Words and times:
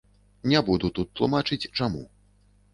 Не 0.53 0.61
буду 0.69 0.89
тут 0.97 1.13
тлумачыць, 1.21 1.71
чаму. 1.77 2.05